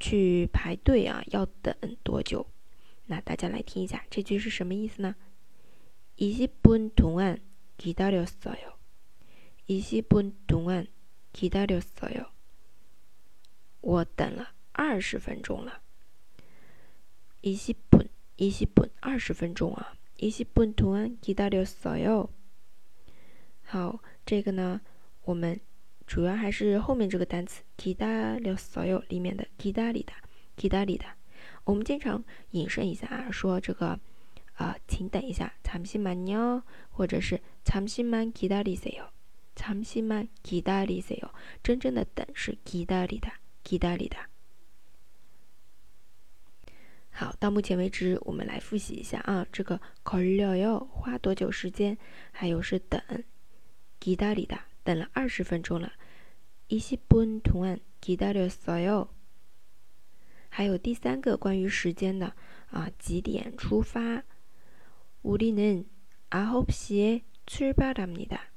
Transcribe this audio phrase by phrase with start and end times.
[0.00, 2.46] 去排队啊，要等多久？
[3.06, 5.14] 那大家来听一下这句是什么意思呢？
[6.16, 7.40] 이십분동안
[7.84, 8.78] 기다렸어요.
[9.68, 10.86] 20분 동안
[11.32, 12.26] 기다렸어요.
[13.80, 15.80] 我等了二十分钟了.
[17.42, 19.94] 20분, 20분, 20分钟啊.
[20.18, 22.28] 20분 동안 기다렸어요.
[23.64, 24.80] 好，这个呢，
[25.22, 25.60] 我们
[26.06, 30.12] 主要还是后面这个单词 기다렸어요 里面的 기다리다,
[30.56, 31.14] 기다리다.
[31.64, 33.98] 我们经常引申一下啊，说这个。
[34.54, 39.10] 啊，请等一下，잠시만 요， 或者是잠시만기다리세 요，
[39.56, 41.30] 잠시만기다리세 요。
[41.62, 44.28] 真正的等是기다리 다， 기다리 다。
[47.12, 51.96] 好，到目前为止，我们来复习一下啊，这个걸려 요， 花多久时间？
[52.30, 53.00] 还有是等，
[53.98, 55.92] 기다리 다， 等了二十分钟了，
[56.68, 59.08] 이십분동안기다렸어 요。
[60.48, 62.34] 还有第三个关于时间的
[62.70, 64.24] 啊，几点出发？
[65.24, 65.86] 우리는
[66.30, 68.50] 아홉 시에 출발합니다.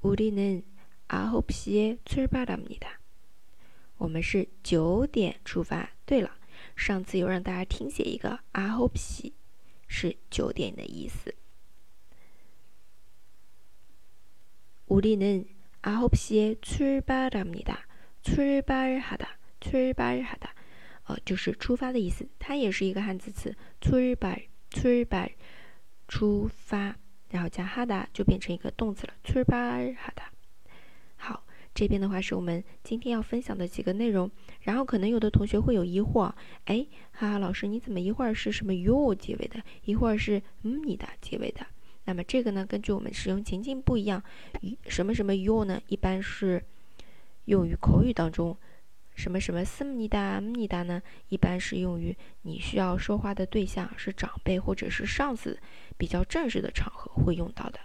[0.00, 0.62] 우리는
[1.08, 3.00] 아홉 시에 출발합니다.
[3.96, 5.90] 我们是九点出发。
[6.06, 6.30] 对了，
[6.76, 9.32] 上次有让大家听写一个 아홉 시
[9.86, 11.34] 是九点的意思。
[14.86, 15.46] 우리는
[15.82, 17.86] 아홉 시에 출발합니다.
[18.22, 20.54] 출발하다, 출발하다.
[21.04, 22.28] 呃，就是出发的意思。
[22.38, 25.34] 它也是一个汉字词，출발，출발。
[26.07, 26.95] 出发，
[27.29, 29.13] 然后加哈达就变成一个动词了。
[29.23, 30.31] 출발哈达。
[31.15, 34.29] 好，这边的话是我们今天要分享的几个内容。
[34.61, 36.31] 然后可能有的同学会有疑惑，
[36.65, 41.65] 哎，哈哈老师，你怎么一会儿是什么 you 结尾的，一会儿是嗯你的结尾的？
[42.05, 44.21] 那么这个呢，根据我们使用情境不一样，
[44.87, 46.61] 什么什么 you 呢，一般是
[47.45, 48.57] 用于口语当中。
[49.14, 51.02] 什么什么思密达密达呢？
[51.28, 55.58] 一般是用于你需要说话的对象是长辈或者是上司，
[55.96, 57.80] 比较正式的场合会用到的。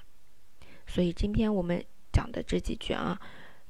[0.85, 3.19] 所以今天我们讲的这几句啊，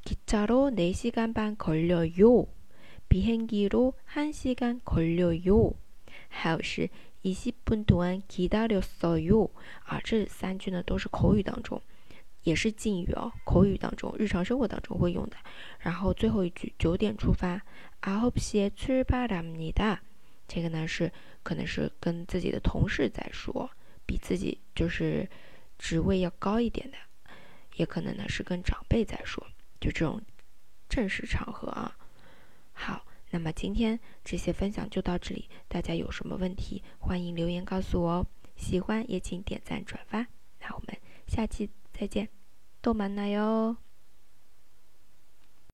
[0.04, 2.48] 기차로네시간반걸려 요，
[3.08, 5.76] 비행기로한시간걸려 요，
[6.28, 6.90] 还有是
[7.24, 9.50] 이십분동안기다렸어 요，
[9.86, 11.82] 啊，这三句呢都是口语当中。
[12.44, 15.38] 也是敬语哦，口语当中、日常生活当中会用的。
[15.80, 17.62] 然后最后一句，九点出发，
[18.02, 20.00] 아홉시에출발합니 다。
[20.48, 21.12] 这个呢是
[21.42, 23.70] 可能是跟自己的同事在说，
[24.06, 25.28] 比自己就是
[25.80, 26.98] 职位要高一点的，
[27.76, 29.46] 也可能呢是跟长辈在说，
[29.80, 30.22] 就这种
[30.90, 31.96] 正式场合啊。
[32.74, 38.28] 好，那么今天这些分享就到这里，大家有什么问题欢迎留言告诉我哦。
[38.56, 40.28] 喜欢也请点赞转发，
[40.60, 40.96] 那我们
[41.26, 42.29] 下期 再见
[42.81, 43.77] 斗满了哟